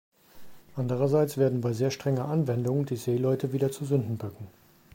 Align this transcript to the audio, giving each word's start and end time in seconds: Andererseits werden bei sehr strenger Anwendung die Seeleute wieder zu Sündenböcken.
Andererseits 0.77 1.37
werden 1.37 1.61
bei 1.61 1.73
sehr 1.73 1.91
strenger 1.91 2.25
Anwendung 2.27 2.87
die 2.87 2.95
Seeleute 2.95 3.53
wieder 3.53 3.69
zu 3.71 3.85
Sündenböcken. 3.85 4.47